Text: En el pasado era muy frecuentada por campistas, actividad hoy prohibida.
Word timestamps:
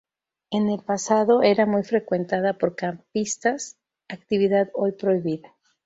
En 0.49 0.67
el 0.71 0.81
pasado 0.83 1.43
era 1.43 1.67
muy 1.67 1.83
frecuentada 1.83 2.57
por 2.57 2.75
campistas, 2.75 3.77
actividad 4.07 4.71
hoy 4.73 4.93
prohibida. 4.93 5.53